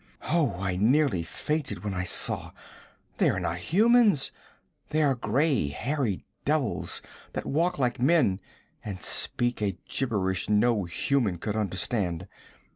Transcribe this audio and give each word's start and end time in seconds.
'Oh, 0.23 0.55
I 0.59 0.77
nearly 0.77 1.21
fainted 1.21 1.83
when 1.83 1.93
I 1.93 2.05
saw! 2.05 2.53
They 3.19 3.29
are 3.29 3.39
not 3.39 3.59
humans! 3.59 4.31
They 4.89 5.03
are 5.03 5.13
gray, 5.13 5.67
hairy 5.67 6.25
devils 6.43 7.03
that 7.33 7.45
walk 7.45 7.77
like 7.77 7.99
men 7.99 8.41
and 8.83 8.99
speak 9.03 9.61
a 9.61 9.77
gibberish 9.87 10.49
no 10.49 10.85
human 10.85 11.37
could 11.37 11.55
understand. 11.55 12.27